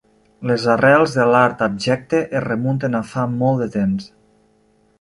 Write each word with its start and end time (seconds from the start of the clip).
Les 0.51 0.63
arrels 0.75 1.13
de 1.17 1.27
l'Art 1.33 1.61
abjecte 1.65 2.23
es 2.39 2.45
remunten 2.47 2.99
a 3.01 3.05
fa 3.13 3.27
molt 3.35 3.65
de 3.65 3.69
temps. 3.79 4.09